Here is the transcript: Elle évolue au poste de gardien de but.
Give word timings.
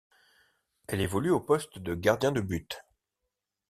Elle 0.87 0.99
évolue 1.01 1.29
au 1.29 1.39
poste 1.39 1.77
de 1.77 1.93
gardien 1.93 2.31
de 2.31 2.41
but. 2.41 2.83